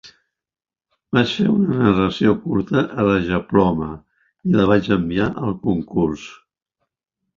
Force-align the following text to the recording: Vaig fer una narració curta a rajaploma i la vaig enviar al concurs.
Vaig 1.17 1.33
fer 1.41 1.45
una 1.55 1.75
narració 1.81 2.33
curta 2.45 2.83
a 2.85 3.05
rajaploma 3.09 3.91
i 4.53 4.57
la 4.57 4.67
vaig 4.73 4.91
enviar 4.97 5.29
al 5.43 5.55
concurs. 5.69 6.25